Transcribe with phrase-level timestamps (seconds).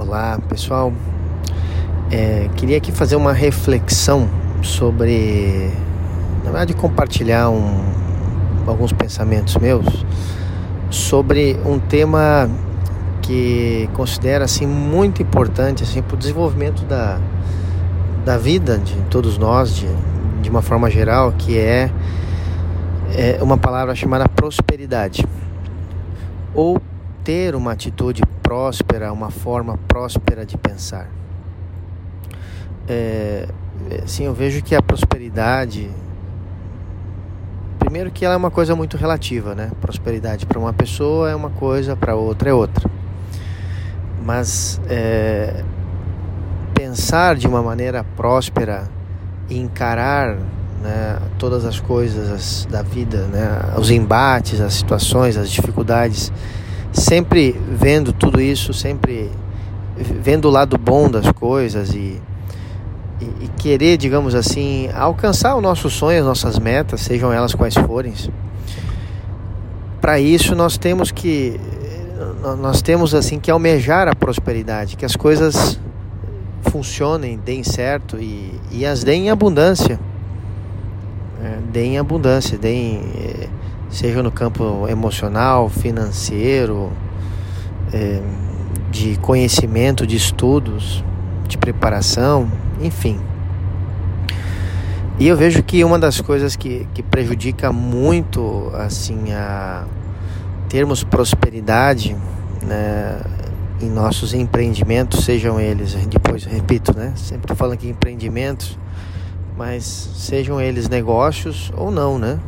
[0.00, 0.92] Olá pessoal,
[2.08, 4.28] é, queria aqui fazer uma reflexão
[4.62, 5.72] sobre,
[6.44, 7.82] na verdade, compartilhar um,
[8.64, 10.06] alguns pensamentos meus
[10.88, 12.48] sobre um tema
[13.22, 17.18] que considero assim muito importante assim para o desenvolvimento da,
[18.24, 19.88] da vida de todos nós de,
[20.40, 21.90] de uma forma geral, que é,
[23.16, 25.26] é uma palavra chamada prosperidade
[26.54, 26.80] ou
[27.28, 31.10] ter uma atitude próspera, uma forma próspera de pensar.
[32.88, 33.46] É,
[34.02, 35.90] assim, eu vejo que a prosperidade,
[37.78, 39.70] primeiro que ela é uma coisa muito relativa, né?
[39.78, 42.90] Prosperidade para uma pessoa é uma coisa, para outra é outra.
[44.24, 45.62] Mas é,
[46.72, 48.88] pensar de uma maneira próspera
[49.50, 50.34] e encarar
[50.82, 56.32] né, todas as coisas da vida, né, os embates, as situações, as dificuldades
[56.92, 59.30] sempre vendo tudo isso, sempre
[59.96, 62.20] vendo o lado bom das coisas e,
[63.20, 67.74] e, e querer, digamos assim, alcançar o nosso sonho, as nossas metas, sejam elas quais
[67.74, 68.14] forem.
[70.00, 71.58] Para isso nós temos que
[72.60, 75.78] nós temos assim que almejar a prosperidade, que as coisas
[76.62, 79.98] funcionem, deem certo e, e as deem em abundância.
[81.42, 83.48] É, deem em abundância, deem é,
[83.90, 86.90] seja no campo emocional, financeiro,
[87.92, 88.20] é,
[88.90, 91.04] de conhecimento, de estudos,
[91.46, 92.50] de preparação,
[92.80, 93.18] enfim.
[95.18, 99.84] E eu vejo que uma das coisas que, que prejudica muito assim a
[100.68, 102.16] termos prosperidade
[102.62, 103.20] né,
[103.80, 107.12] em nossos empreendimentos, sejam eles, depois repito, né?
[107.16, 108.78] Sempre falando aqui empreendimentos,
[109.56, 112.38] mas sejam eles negócios ou não, né?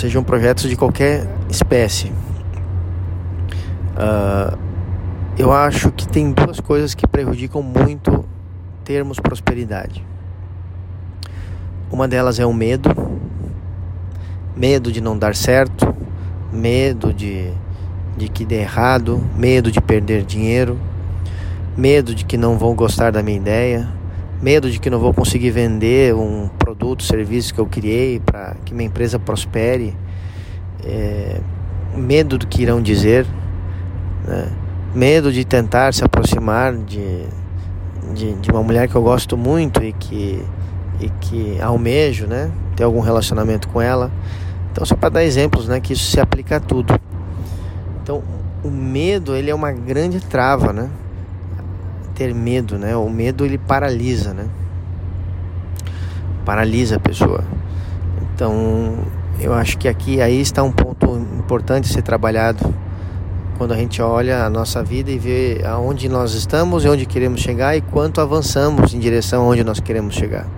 [0.00, 2.10] Sejam projetos de qualquer espécie.
[3.92, 4.58] Uh,
[5.36, 8.24] eu acho que tem duas coisas que prejudicam muito
[8.82, 10.02] termos prosperidade.
[11.92, 12.88] Uma delas é o medo,
[14.56, 15.94] medo de não dar certo,
[16.50, 17.52] medo de,
[18.16, 20.78] de que dê errado, medo de perder dinheiro,
[21.76, 23.86] medo de que não vão gostar da minha ideia,
[24.40, 26.48] medo de que não vou conseguir vender um
[26.80, 29.94] produto, serviço que eu criei para que minha empresa prospere,
[30.82, 31.38] é,
[31.94, 33.26] medo do que irão dizer,
[34.26, 34.48] né?
[34.94, 37.26] medo de tentar se aproximar de,
[38.14, 40.42] de, de, uma mulher que eu gosto muito e que,
[40.98, 42.50] e que almejo né?
[42.74, 44.10] ter algum relacionamento com ela.
[44.72, 45.80] Então, só para dar exemplos, né?
[45.80, 46.98] que isso se aplica a tudo.
[48.02, 48.22] Então,
[48.64, 50.88] o medo ele é uma grande trava, né?
[52.14, 52.94] ter medo, né?
[52.96, 54.46] O medo ele paralisa, né?
[56.50, 57.44] Paralisa a pessoa.
[58.34, 58.98] Então,
[59.40, 62.74] eu acho que aqui aí está um ponto importante a ser trabalhado
[63.56, 67.40] quando a gente olha a nossa vida e vê aonde nós estamos e onde queremos
[67.40, 70.48] chegar e quanto avançamos em direção aonde nós queremos chegar.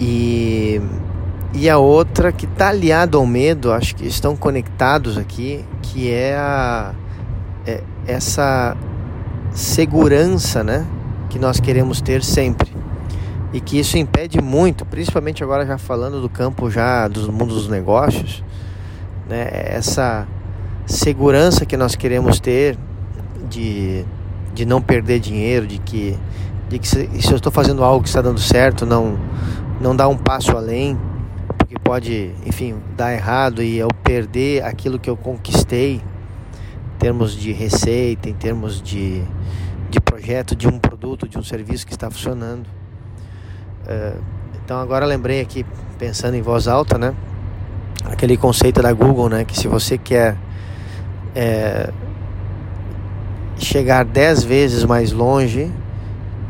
[0.00, 0.80] E
[1.52, 6.36] e a outra que está aliada ao medo, acho que estão conectados aqui, que é
[6.36, 6.94] a
[7.66, 8.76] é essa
[9.50, 10.86] segurança, né,
[11.28, 12.78] que nós queremos ter sempre.
[13.52, 17.68] E que isso impede muito, principalmente agora já falando do campo já dos mundos dos
[17.68, 18.44] negócios,
[19.28, 20.26] né, essa
[20.86, 22.78] segurança que nós queremos ter
[23.48, 24.04] de,
[24.54, 26.16] de não perder dinheiro, de que,
[26.68, 29.18] de que se, se eu estou fazendo algo que está dando certo, não,
[29.80, 30.98] não dar um passo além,
[31.56, 36.02] porque pode, enfim, dar errado e eu perder aquilo que eu conquistei
[36.94, 39.22] em termos de receita, em termos de,
[39.90, 42.77] de projeto, de um produto, de um serviço que está funcionando.
[43.88, 44.12] É,
[44.62, 45.64] então agora lembrei aqui,
[45.98, 47.14] pensando em voz alta, né?
[48.04, 49.44] Aquele conceito da Google, né?
[49.44, 50.36] Que se você quer
[51.34, 51.90] é,
[53.56, 55.72] chegar dez vezes mais longe,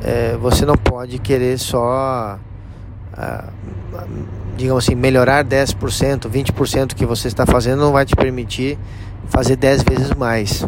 [0.03, 2.38] é, você não pode querer só,
[4.56, 8.78] digamos assim, melhorar 10%, 20% que você está fazendo não vai te permitir
[9.28, 10.66] fazer 10 vezes mais.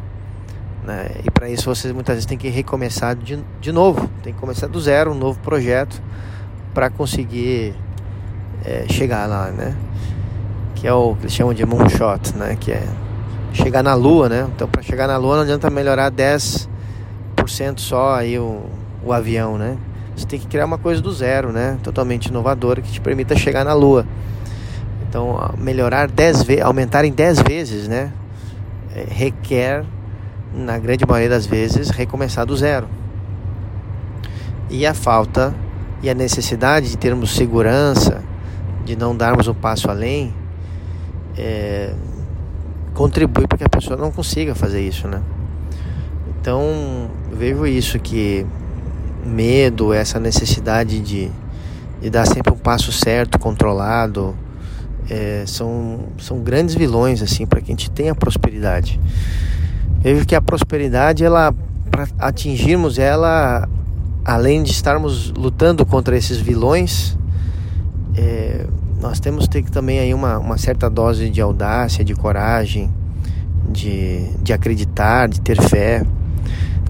[0.85, 1.11] Né?
[1.25, 4.67] E para isso você muitas vezes tem que recomeçar de, de novo, tem que começar
[4.67, 6.01] do zero, um novo projeto
[6.75, 7.75] para conseguir
[8.65, 9.77] é, chegar lá, né?
[10.75, 12.57] Que é o que eles chamam de moonshot, né?
[12.59, 12.87] Que é
[13.53, 14.49] chegar na lua, né?
[14.55, 16.69] Então para chegar na lua não adianta melhorar 10%
[17.77, 18.63] só aí o,
[19.05, 19.77] o avião, né?
[20.17, 21.79] Você tem que criar uma coisa do zero, né?
[21.83, 24.07] Totalmente inovadora que te permita chegar na lua.
[25.09, 28.13] Então, melhorar 10 vezes, aumentar em 10 vezes, né?
[28.95, 29.85] É, requer,
[30.55, 32.87] na grande maioria das vezes, recomeçar do zero.
[34.69, 35.55] E a falta
[36.03, 38.23] e a necessidade de termos segurança,
[38.85, 40.33] de não darmos um passo além,
[41.37, 41.93] é,
[42.95, 45.23] contribui para que a pessoa não consiga fazer isso, né?
[46.41, 48.47] Então vejo isso que
[49.25, 51.31] medo, essa necessidade de,
[52.01, 54.35] de dar sempre um passo certo, controlado,
[55.09, 58.99] é, são, são grandes vilões assim para que a gente tenha prosperidade.
[60.01, 61.55] Vejo que a prosperidade, ela
[61.91, 63.69] para atingirmos ela,
[64.25, 67.17] além de estarmos lutando contra esses vilões,
[68.17, 68.67] é,
[69.01, 72.93] nós temos que ter também aí uma, uma certa dose de audácia, de coragem,
[73.71, 76.05] de, de acreditar, de ter fé.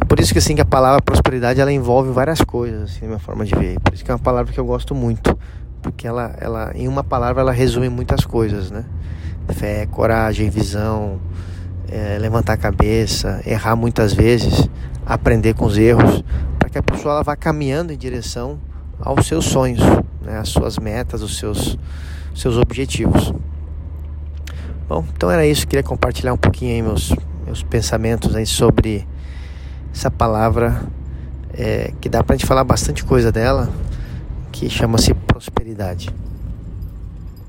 [0.01, 3.09] É por isso que assim que a palavra prosperidade ela envolve várias coisas, assim, na
[3.09, 3.79] minha forma de ver.
[3.81, 5.39] Por isso que é uma palavra que eu gosto muito,
[5.83, 8.85] porque ela, ela em uma palavra ela resume muitas coisas, né?
[9.51, 11.21] Fé, coragem, visão,
[11.91, 14.69] é, levantar a cabeça, errar muitas vezes,
[15.05, 16.25] aprender com os erros,
[16.71, 18.59] que a pessoa ela vá caminhando em direção
[19.01, 19.81] aos seus sonhos,
[20.23, 20.39] né?
[20.39, 21.79] às suas metas, os seus,
[22.35, 23.33] seus objetivos.
[24.89, 25.67] Bom, então era isso.
[25.67, 27.13] Queria compartilhar um pouquinho aí meus,
[27.45, 29.07] meus pensamentos aí sobre
[29.93, 30.83] essa palavra
[31.53, 33.69] é, que dá para a gente falar bastante coisa dela,
[34.53, 36.11] que chama-se prosperidade.